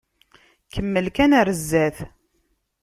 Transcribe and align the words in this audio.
Kemmel 0.73 1.07
kan 1.15 1.31
ar 1.39 1.49
zdat. 1.59 1.97